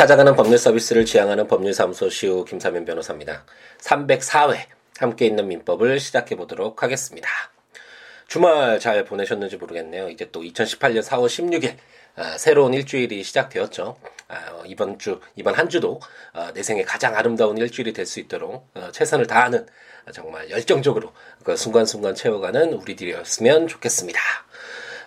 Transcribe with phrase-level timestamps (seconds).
[0.00, 3.44] 찾아가는 법률 서비스를 지향하는 법률사무소 시우 김사면 변호사입니다.
[3.82, 4.56] 304회
[4.96, 7.28] 함께 있는 민법을 시작해 보도록 하겠습니다.
[8.26, 10.08] 주말 잘 보내셨는지 모르겠네요.
[10.08, 11.76] 이제 또 2018년 4월 16일
[12.16, 13.98] 아, 새로운 일주일이 시작되었죠.
[14.28, 16.00] 아, 이번 주 이번 한 주도
[16.32, 19.66] 아, 내 생에 가장 아름다운 일주일이 될 수 있도록 어, 최선을 다하는
[20.14, 21.12] 정말 열정적으로
[21.44, 24.18] 그 순간순간 채워가는 우리들이었으면 좋겠습니다.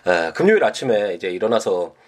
[0.04, 2.03] 아, 금요일 아침에 이제 일어나서 에,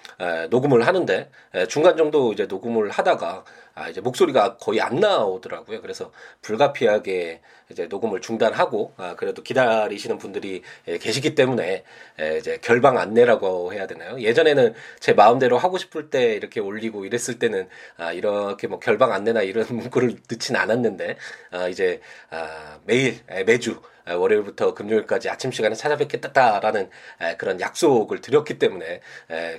[0.51, 3.45] 녹음을 하는데 에, 중간 정도 이제 녹음을 하다가
[3.77, 5.83] 아, 이제 목소리가 거의 안 나오더라고요.
[5.83, 11.85] 그래서 불가피하게 이제 녹음을 중단하고 아, 그래도 기다리시는 분들이 에, 계시기 때문에
[12.19, 14.19] 에, 이제 결방 안내라고 해야 되나요?
[14.19, 17.69] 예전에는 제 마음대로 하고 싶을 때 이렇게 올리고 이랬을 때는
[17.99, 21.17] 아, 이렇게 뭐 결방 안내나 이런 문구를 넣진 않았는데
[21.51, 26.91] 아, 이제 아, 매일 에, 매주 월요일부터 금요일까지 아침 시간에 찾아뵙겠다라는
[27.39, 29.01] 그런 약속을 드렸기 때문에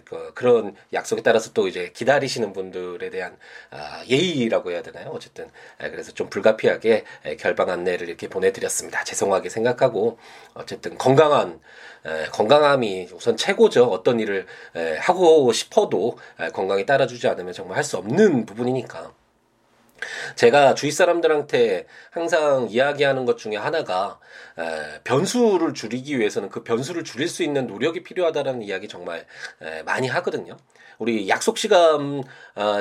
[0.05, 3.38] 그, 그런 약속에 따라서 또 이제 기다리시는 분들에 대한
[3.71, 5.10] 아, 예의라고 해야 되나요?
[5.13, 7.04] 어쨌든 그래서 좀 불가피하게
[7.40, 9.04] 결방 안내를 이렇게 보내드렸습니다.
[9.04, 10.18] 죄송하게 생각하고
[10.54, 11.60] 어쨌든 건강한
[12.32, 13.85] 건강함이 우선 최고죠.
[13.85, 14.46] 어떤 일을
[15.00, 16.18] 하고 싶어도
[16.54, 19.13] 건강이 따라주지 않으면 정말 할 수 없는 부분이니까.
[20.35, 24.20] 제가 주위 사람들한테 항상 이야기하는 것 중에 하나가
[24.57, 29.26] 에, 변수를 줄이기 위해서는 그 변수를 줄일 수 있는 노력이 필요하다라는 이야기 정말
[29.62, 30.57] 에, 많이 하거든요.
[30.99, 32.23] 우리 약속 시간에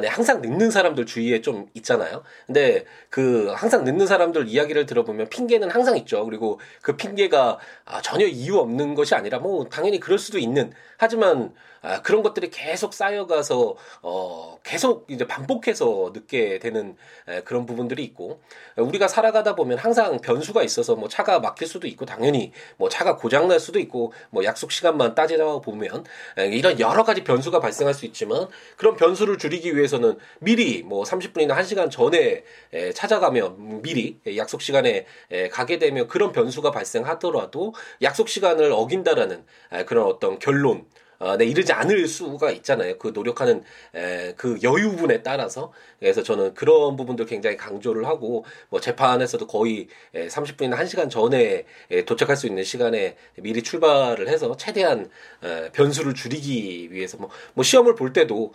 [0.08, 2.22] 항상 늦는 사람들 주위에 좀 있잖아요.
[2.46, 6.24] 근데 그 항상 늦는 사람들 이야기를 들어보면 핑계는 항상 있죠.
[6.24, 11.52] 그리고 그 핑계가 아, 전혀 이유 없는 것이 아니라 뭐 당연히 그럴 수도 있는 하지만
[11.86, 16.96] 아, 그런 것들이 계속 쌓여가서 어 계속 이제 반복해서 늦게 되는
[17.28, 18.40] 에, 그런 부분들이 있고
[18.76, 23.46] 우리가 살아가다 보면 항상 변수가 있어서 뭐 차가 막힐 수도 있고 당연히 뭐 차가 고장
[23.46, 26.04] 날 수도 있고 뭐 약속 시간만 따지다 보면
[26.38, 31.54] 에, 이런 여러 가지 변수가 발생할 수 있지만 그런 변수를 줄이기 위해서는 미리 뭐 30분이나
[31.54, 32.42] 1시간 전에
[32.72, 39.84] 에, 찾아가면 미리 약속 시간에 에, 가게 되면 그런 변수가 발생하더라도 약속 시간을 어긴다라는 에,
[39.84, 40.84] 그런 어떤 결론
[41.18, 42.98] 어, 네, 이르지 않을 수가 있잖아요.
[42.98, 43.62] 그 노력하는
[43.94, 50.28] 에, 그 여유분에 따라서 그래서 저는 그런 부분들 굉장히 강조를 하고 뭐 재판에서도 거의 에,
[50.28, 55.08] 30분이나 1시간 전에 에, 도착할 수 있는 시간에 미리 출발을 해서 최대한
[55.42, 58.52] 에, 변수를 줄이기 위해서 뭐, 뭐 시험을 볼 때도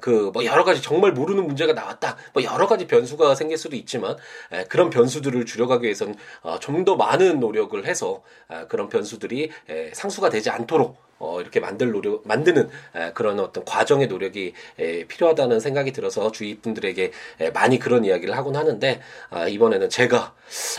[0.00, 4.16] 그 뭐 여러 가지 정말 모르는 문제가 나왔다 뭐 여러 가지 변수가 생길 수도 있지만
[4.52, 9.90] 에, 그런 변수들을 줄여가기 위해서는 어, 좀 더 많은 노력을 해서 아, 그런 변수들이 에,
[9.94, 15.60] 상수가 되지 않도록 어, 이렇게 만들 노력, 만드는 에, 그런 어떤 과정의 노력이 에, 필요하다는
[15.60, 19.00] 생각이 들어서 주위 분들에게 에, 많이 그런 이야기를 하곤 하는데
[19.30, 20.34] 아, 이번에는 제가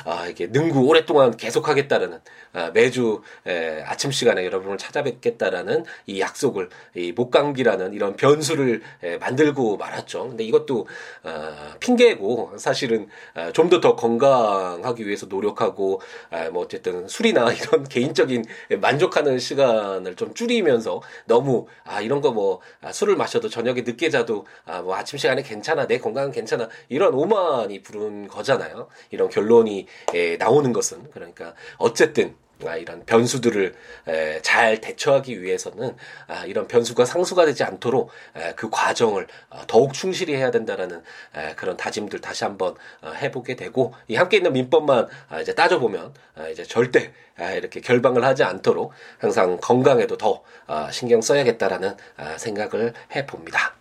[0.06, 2.20] 아, 이게 능구 오랫동안 계속하겠다라는
[2.54, 9.78] 아, 매주 에, 아침 시간에 여러분을 찾아뵙겠다라는 이 약속을 이 목감기라는 이런 변수를 에, 만들고
[9.78, 10.30] 말았죠.
[10.30, 10.88] 근데 이것도
[11.24, 18.46] 아, 핑계고 사실은 아, 좀더 더 건강하기 위해서 노력하고 아, 뭐 어쨌든 술이나 이런 개인적인
[18.80, 24.78] 만족하는 시간을 좀좀 줄이면서 너무 아 이런 거뭐 아, 술을 마셔도 저녁에 늦게 자도 아
[24.88, 28.88] 뭐 아침 시간에 괜찮아 내 건강은 괜찮아 이런 오만이 부른 거잖아요.
[29.12, 33.76] 이런 결론이 에, 나오는 것은 그러니까 어쨌든 아, 이런 변수들을
[34.08, 35.96] 에, 잘 대처하기 위해서는
[36.28, 41.04] 아, 이런 변수가 상수가 되지 않도록 에, 그 과정을 어, 더욱 충실히 해야 된다라는
[41.36, 46.14] 에, 그런 다짐들 다시 한번 어, 해보게 되고 이 함께 있는 민법만 아, 이제 따져보면
[46.36, 52.38] 아, 이제 절대 아, 이렇게 결방을 하지 않도록 항상 건강에도 더 아, 신경 써야겠다라는 아,
[52.38, 53.77] 생각을 해봅니다.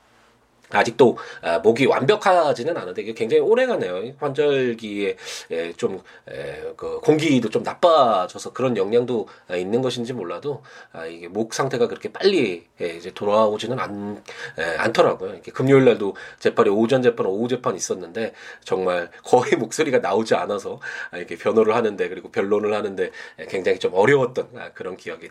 [0.70, 4.14] 아직도 아, 목이 완벽하지는 않은데 이게 굉장히 오래가네요.
[4.18, 5.16] 환절기에
[5.52, 10.62] 예, 좀그 공기도 좀 나빠져서 그런 영향도 있는 것인지 몰라도
[10.92, 14.22] 아, 이게 목 상태가 그렇게 빨리 예, 이제 돌아오지는 않,
[14.58, 15.34] 예, 않더라고요.
[15.34, 18.32] 이렇게 금요일 날도 재판이 오전 재판, 오후 재판 있었는데
[18.64, 23.10] 정말 거의 목소리가 나오지 않아서 아, 이렇게 변호를 하는데 그리고 변론을 하는데
[23.48, 25.28] 굉장히 좀 어려웠던 그런 기억이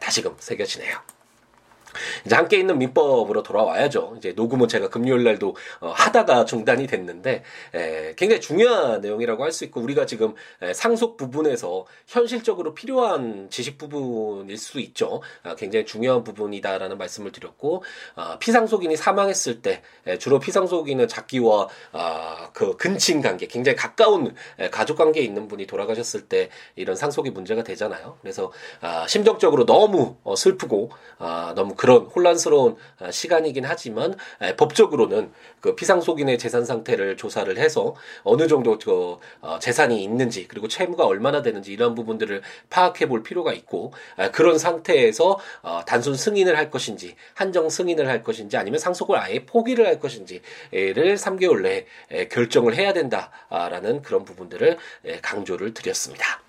[0.00, 1.23] 다시금 새겨지네요.
[2.26, 4.14] 이제 함께 있는 민법으로 돌아와야죠.
[4.18, 7.42] 이제 녹음은 제가 금요일 날도 어, 하다가 중단이 됐는데
[7.74, 13.78] 에, 굉장히 중요한 내용이라고 할 수 있고 우리가 지금 에, 상속 부분에서 현실적으로 필요한 지식
[13.78, 15.22] 부분일 수 있죠.
[15.44, 17.84] 아, 굉장히 중요한 부분이다라는 말씀을 드렸고
[18.16, 24.70] 아, 피상속인이 사망했을 때 에, 주로 피상속인은 자기와 아, 그 근친 관계, 굉장히 가까운 에,
[24.70, 28.18] 가족 관계에 있는 분이 돌아가셨을 때 이런 상속이 문제가 되잖아요.
[28.20, 28.50] 그래서
[28.80, 34.14] 아, 심정적으로 너무 어, 슬프고 아, 너무 그런 혼란스러운 아, 시간이긴 하지만
[34.56, 41.06] 법적으로는 그 피상속인의 재산 상태를 조사를 해서 어느 정도 그 어, 재산이 있는지 그리고 채무가
[41.06, 43.92] 얼마나 되는지 이런 부분들을 파악해 볼 필요가 있고
[44.32, 49.86] 그런 상태에서 어, 단순 승인을 할 것인지 한정 승인을 할 것인지 아니면 상속을 아예 포기를
[49.86, 50.42] 할 것인지를
[51.16, 54.78] 3개월 내에 결정을 해야 된다라는 그런 부분들을
[55.22, 56.43] 강조를 드렸습니다.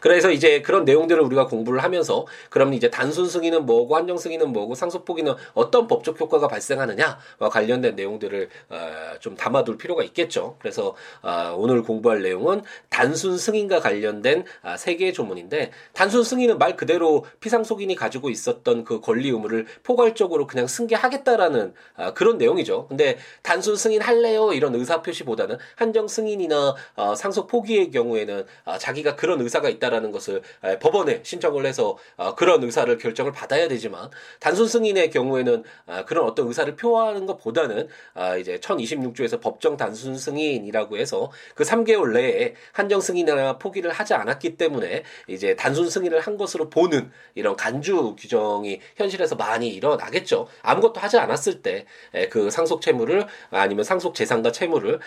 [0.00, 4.74] 그래서 이제 그런 내용들을 우리가 공부를 하면서 그럼 이제 단순 승인은 뭐고 한정 승인은 뭐고
[4.74, 8.78] 상속 포기는 어떤 법적 효과가 발생하느냐와 관련된 내용들을 어,
[9.20, 10.56] 좀 담아둘 필요가 있겠죠.
[10.60, 16.76] 그래서 어, 오늘 공부할 내용은 단순 승인과 관련된 아, 세 개의 조문인데 단순 승인은 말
[16.76, 22.86] 그대로 피상속인이 가지고 있었던 그 권리 의무를 포괄적으로 그냥 승계하겠다라는 아, 그런 내용이죠.
[22.88, 29.16] 근데 단순 승인 할래요 이런 의사 표시보다는 한정 승인이나 어, 상속 포기의 경우에는 아, 자기가
[29.16, 29.87] 그런 의사가 있다.
[29.88, 30.42] 있다라는 것을
[30.80, 36.46] 법원에 신청을 해서 어, 그런 의사를 결정을 받아야 되지만 단순 승인의 경우에는 아, 그런 어떤
[36.46, 43.58] 의사를 표하는 것보다는 아, 이제 1026조에서 법정 단순 승인이라고 해서 그 3개월 내에 한정 승인이나
[43.58, 49.68] 포기를 하지 않았기 때문에 이제 단순 승인을 한 것으로 보는 이런 간주 규정이 현실에서 많이
[49.68, 50.48] 일어나겠죠.
[50.62, 51.86] 아무것도 하지 않았을 때
[52.30, 55.00] 그 상속 채무를 아니면 상속 재산과 채무를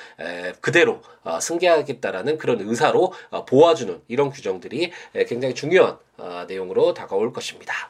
[0.59, 4.91] 그대로 어, 승계하겠다라는 그런 의사로 어, 보아주는 이런 규정들이 내용들이
[5.27, 7.89] 굉장히 중요한 어, 내용으로 다가올 것입니다.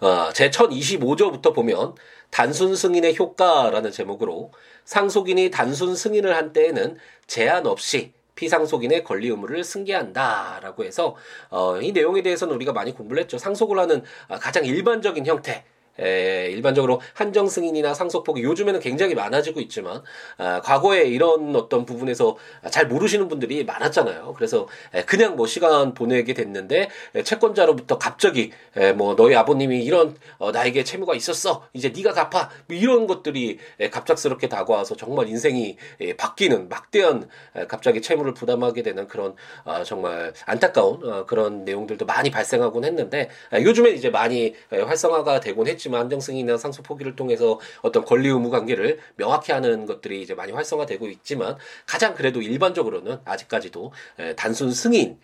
[0.00, 1.94] 어, 제 1025조부터 보면
[2.30, 4.52] 단순 승인의 효과라는 제목으로
[4.84, 11.16] 상속인이 단순 승인을 한 때에는 제한 없이 피상속인의 권리 의무를 승계한다라고 해서
[11.50, 13.36] 어, 이 내용에 대해서는 우리가 많이 공부를 했죠.
[13.36, 14.02] 상속을 하는
[14.40, 15.64] 가장 일반적인 형태
[16.00, 20.02] 에, 일반적으로 한정 승인이나 상속폭이 요즘에는 굉장히 많아지고 있지만
[20.38, 22.36] 아, 과거에 이런 어떤 부분에서
[22.70, 24.34] 잘 모르시는 분들이 많았잖아요.
[24.36, 30.16] 그래서 에, 그냥 뭐 시간 보내게 됐는데 에, 채권자로부터 갑자기 에, 뭐 너희 아버님이 이런
[30.38, 35.76] 어, 나에게 채무가 있었어 이제 네가 갚아 뭐 이런 것들이 에, 갑작스럽게 다가와서 정말 인생이
[36.00, 42.06] 에, 바뀌는 막대한 에, 갑자기 채무를 부담하게 되는 그런 어, 정말 안타까운 어, 그런 내용들도
[42.06, 47.16] 많이 발생하곤 했는데 에, 요즘에 이제 많이 에, 활성화가 되곤 했지만 있지만 안정승이나 상속 포기를
[47.16, 51.56] 통해서 어떤 권리 의무 관계를 명확히 하는 것들이 이제 많이 활성화되고 있지만
[51.86, 53.92] 가장 그래도 일반적으로는 아직까지도
[54.36, 55.18] 단순 승인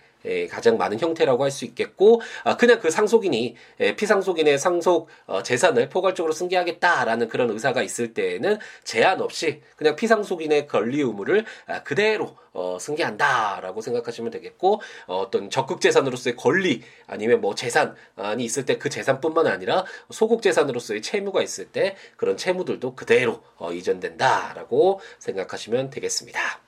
[0.49, 3.57] 가장 많은 형태라고 할 수 있겠고 아, 그냥 그 상속인이
[3.97, 11.01] 피상속인의 상속 어, 재산을 포괄적으로 승계하겠다라는 그런 의사가 있을 때에는 제한 없이 그냥 피상속인의 권리
[11.01, 18.45] 의무를 아, 그대로 어, 승계한다라고 생각하시면 되겠고 어, 어떤 적극 재산으로서의 권리 아니면 뭐 재산이
[18.45, 23.43] 있을 때 그 재산뿐만 아니라 소극 재산으로서의 채무가 있을 때 그런 채무들도 그대로
[23.73, 26.66] 이전된다라고 생각하시면 되겠습니다.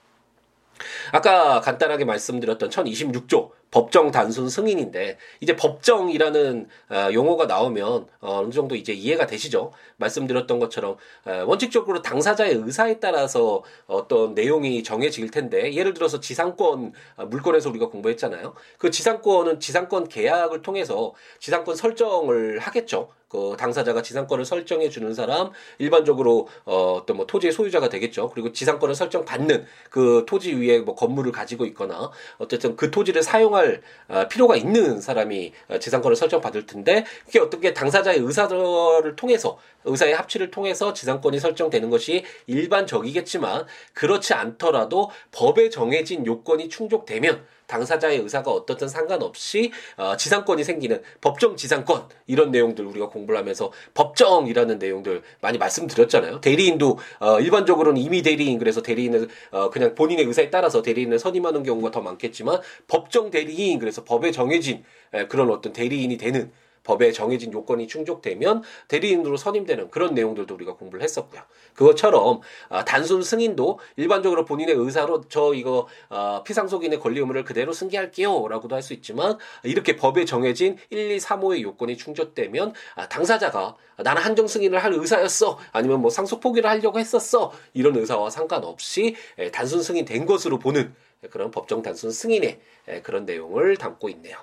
[1.12, 8.74] 아까 간단하게 말씀드렸던 1026조 법정 단순 승인인데 이제 법정이라는 어, 용어가 나오면 어, 어느 정도
[8.74, 9.72] 이제 이해가 되시죠?
[9.96, 17.26] 말씀드렸던 것처럼 어, 원칙적으로 당사자의 의사에 따라서 어떤 내용이 정해질 텐데 예를 들어서 지상권 어,
[17.26, 18.54] 물건에서 우리가 공부했잖아요.
[18.78, 23.10] 그 지상권은 지상권 계약을 통해서 지상권 설정을 하겠죠.
[23.28, 28.30] 그 당사자가 지상권을 설정해 주는 사람 일반적으로 어, 어떤 뭐 토지의 소유자가 되겠죠.
[28.30, 33.54] 그리고 지상권을 설정 받는 그 토지 위에 뭐 건물을 가지고 있거나 어쨌든 그 토지를 사용
[33.58, 39.58] 할 어, 필요가 있는 사람이 어, 지상권을 설정 받을 텐데 그게 어떻게 당사자의 의사를 통해서
[39.84, 48.50] 의사의 합치를 통해서 지상권이 설정되는 것이 일반적이겠지만 그렇지 않더라도 법에 정해진 요건이 충족되면 당사자의 의사가
[48.50, 55.58] 어떻든 상관없이 어, 지상권이 생기는 법정 지상권 이런 내용들 우리가 공부를 하면서 법정이라는 내용들 많이
[55.58, 56.40] 말씀드렸잖아요.
[56.40, 61.92] 대리인도 어, 일반적으로는 이미 대리인 그래서 대리인을 어, 그냥 본인의 의사에 따라서 대리인을 선임하는 경우가
[61.92, 66.50] 더 많겠지만 법정 대리인 그래서 법에 정해진 에, 그런 어떤 대리인이 되는
[66.88, 71.42] 법에 정해진 요건이 충족되면 대리인으로 선임되는 그런 내용들도 우리가 공부를 했었고요.
[71.74, 72.40] 그것처럼
[72.70, 78.78] 아, 단순 승인도 일반적으로 본인의 의사로 저 이거 아, 피상속인의 권리 의무를 그대로 승계할게요라고도 할
[78.78, 84.78] 수 있지만 이렇게 법에 정해진 1, 2, 3호의 요건이 충족되면 아, 당사자가 나는 한정 승인을
[84.82, 89.16] 할 의사였어 아니면 뭐 상속 포기를 하려고 했었어 이런 의사와 상관없이
[89.52, 90.94] 단순 승인된 것으로 보는
[91.30, 92.60] 그런 법정 단순 승인의
[93.02, 94.38] 그런 내용을 담고 있네요.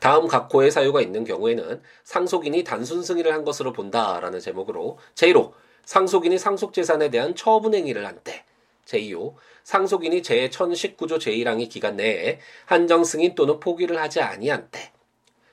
[0.00, 5.52] 다음 각호의 사유가 있는 경우에는 상속인이 단순 승인을 한 것으로 본다라는 제목으로 제1호
[5.86, 8.44] 상속인이 상속 재산에 대한 처분 행위를 한 때,
[8.86, 14.92] 제2호 상속인이 제1019조 제1항의 기간 내에 한정 승인 또는 포기를 하지 아니한 때,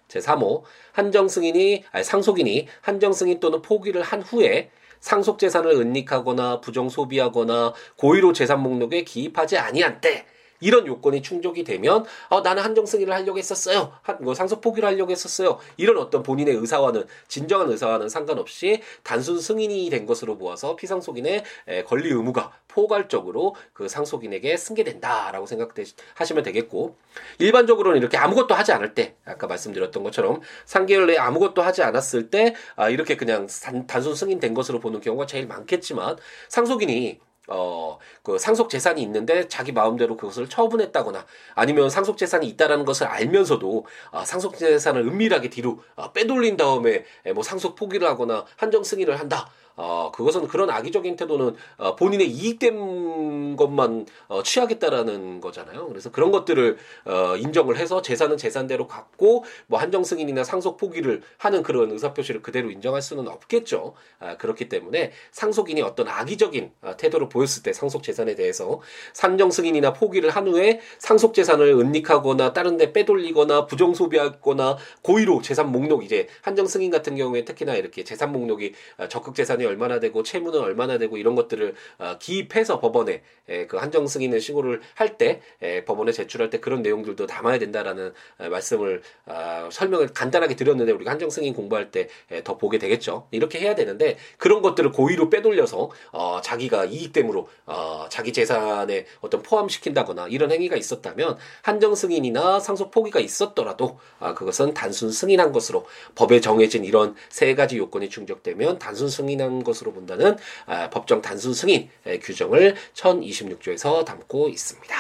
[0.08, 6.90] 제3호 한정 승인이 아니, 상속인이 한정 승인 또는 포기를 한 후에 상속 재산을 은닉하거나 부정
[6.90, 10.26] 소비하거나 고의로 재산 목록에 기입하지 아니한 때
[10.60, 13.94] 이런 요건이 충족이 되면 어, 나는 한정 승인을 하려고 했었어요.
[14.02, 15.60] 한, 뭐 상속 포기를 하려고 했었어요.
[15.78, 21.44] 이런 어떤 본인의 의사와는 진정한 의사와는 상관없이 단순 승인이 된 것으로 보아서 피상속인의
[21.86, 26.96] 권리 의무가 포괄적으로 그 상속인에게 승계된다라고 생각하시면 되겠고
[27.40, 32.56] 일반적으로는 이렇게 아무것도 하지 않을 때 아까 말씀드렸던 것처럼 3개월 내에 아무것도 하지 않았을 때
[32.76, 36.18] 아, 이렇게 그냥 단, 단순 승인된 것으로 보는 경우가 제일 많겠지만
[36.50, 37.20] 상속인이
[37.50, 43.86] 어, 그 상속 재산이 있는데 자기 마음대로 그것을 처분했다거나 아니면 상속 재산이 있다라는 것을 알면서도
[44.12, 49.50] 아, 상속 재산을 은밀하게 뒤로 아, 빼돌린 다음에 뭐 상속 포기를 하거나 한정 승인을 한다.
[49.76, 55.88] 어, 그것은 그런 악의적인 태도는 어, 본인의 이익된 것만 어, 취하겠다라는 거잖아요.
[55.88, 61.64] 그래서 그런 것들을 어, 인정을 해서 재산은 재산대로 갖고 뭐 한정 승인이나 상속 포기를 하는
[61.64, 63.94] 그런 의사표시를 그대로 인정할 수는 없겠죠.
[64.20, 68.80] 아, 그렇기 때문에 상속인이 어떤 악의적인 아, 태도를 보였을 때 상속 재산에 대해서
[69.14, 75.72] 산정 승인이나 포기를 한 후에 상속 재산을 은닉하거나 다른 데 빼돌리거나 부정 소비하거나 고의로 재산
[75.72, 80.00] 목록 이제 한정 승인 같은 경우에 특히나 이렇게 재산 목록이 아, 적극 재산이 예산이 얼마나
[80.00, 85.14] 되고 채무는 얼마나 되고 이런 것들을 어, 기입해서 법원에 에, 그 한정 승인을 신고를 할
[85.14, 85.42] 때
[85.86, 91.30] 법원에 제출할 때 그런 내용들도 담아야 된다라는 에, 말씀을 어, 설명을 간단하게 드렸는데 우리가 한정
[91.30, 92.08] 승인 공부할 때
[92.44, 93.28] 더 보게 되겠죠.
[93.32, 100.28] 이렇게 해야 되는데 그런 것들을 고의로 빼돌려서 어, 자기가 이익됨으로 어, 자기 재산에 어떤 포함시킨다거나
[100.30, 106.86] 이런 행위가 있었다면 한정 승인이나 상속 포기가 있었더라도 아, 그것은 단순 승인한 것으로 법에 정해진
[106.86, 111.90] 이런 세 가지 요건이 충족되면 단순 승인한 한 것으로 본다는 아, 법정 단순 승인
[112.22, 114.96] 규정을 1026조에서 담고 있습니다.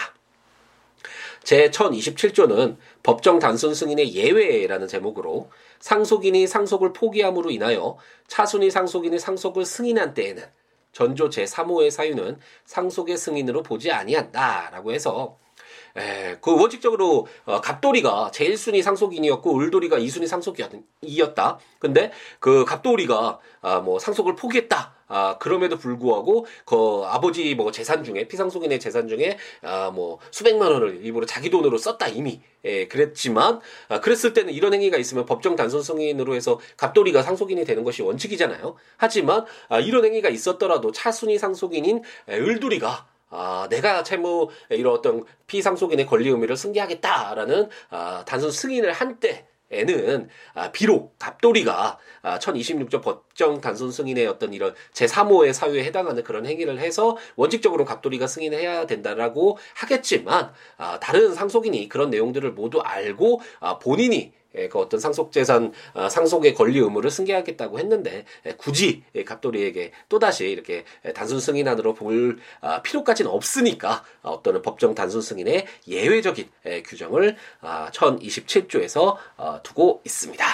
[1.44, 10.14] 제 1027조는 법정 단순 승인의 예외라는 제목으로 상속인이 상속을 포기함으로 인하여 차순위 상속인이 상속을 승인한
[10.14, 10.44] 때에는
[10.94, 15.38] 전조 제3호의 사유는 상속의 승인으로 보지 아니한다라고 해서
[15.96, 21.60] 에, 그 원칙적으로 어, 갑돌이가 제1순위 상속인이었고 을돌이가 2순위 상속이었다.
[21.80, 24.94] 근데 그 갑돌이가 아, 뭐 상속을 포기했다.
[25.08, 31.02] 아, 그럼에도 불구하고 그 아버지 뭐 재산 중에 피상속인의 재산 중에 아, 뭐 수백만 원을
[31.04, 32.42] 일부러 자기 돈으로 썼다 이미.
[32.66, 33.60] 예, 그랬지만
[33.90, 38.76] 아, 그랬을 때는 이런 행위가 있으면 법정 단순 승인으로 해서 갑돌이가 상속인이 되는 것이 원칙이잖아요.
[38.98, 46.30] 하지만 아, 이런 행위가 있었더라도 차순위 상속인인 을돌이가 아, 내가 채무 이런 어떤 피상속인의 권리
[46.30, 49.48] 의무를 승계하겠다라는 아, 단순 승인을 한 때.
[49.72, 56.46] 에는 아, 비록 갑돌이가 아, 1026조 법정 단순 승인의 어떤 이런 제3호의 사유에 해당하는 그런
[56.46, 63.80] 행위를 해서 원칙적으로 갑돌이가 승인해야 된다라고 하겠지만 아, 다른 상속인이 그런 내용들을 모두 알고 아,
[63.80, 70.50] 본인이 예, 그 어떤 상속재산 아, 상속의 권리 의무를 승계하겠다고 했는데 예, 굳이 갑돌이에게 또다시
[70.50, 79.16] 이렇게 단순 승인안으로 볼 아, 필요까지는 없으니까 어떤 법정 단순 승인의 예외적인 예, 규정을 1027조에서
[79.38, 80.46] 아, 어, 두고 있습니다.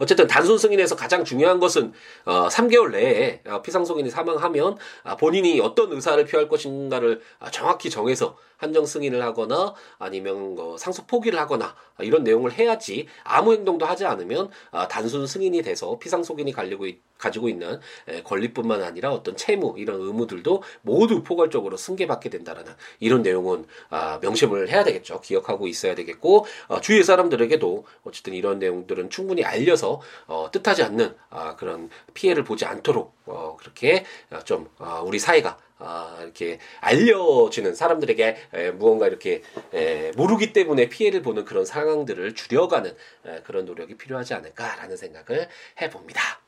[0.00, 1.92] 어쨌든 단순 승인에서 가장 중요한 것은
[2.24, 4.76] 어, 3개월 내에 피상속인이 사망하면
[5.18, 7.20] 본인이 어떤 의사를 표할 것인가를
[7.50, 13.86] 정확히 정해서 한정 승인을 하거나 아니면 뭐 상속 포기를 하거나 이런 내용을 해야지 아무 행동도
[13.86, 16.86] 하지 않으면 아, 단순 승인이 돼서 피상속인이 가지고,
[17.16, 17.80] 가지고 있는
[18.24, 24.84] 권리뿐만 아니라 어떤 채무 이런 의무들도 모두 포괄적으로 승계받게 된다라는 이런 내용은 아, 명심을 해야
[24.84, 25.20] 되겠죠.
[25.20, 31.56] 기억하고 있어야 되겠고 어, 주위의 사람들에게도 어쨌든 이런 내용들은 충분히 알려서 어, 뜻하지 않는 아,
[31.56, 34.04] 그런 피해를 보지 않도록 어, 그렇게
[34.44, 34.68] 좀
[35.04, 39.42] 우리 사회가 아, 이렇게 알려지는 사람들에게 에, 무언가 이렇게
[39.72, 45.48] 에, 모르기 때문에 피해를 보는 그런 상황들을 줄여가는 에, 그런 노력이 필요하지 않을까라는 생각을
[45.80, 46.47] 해봅니다.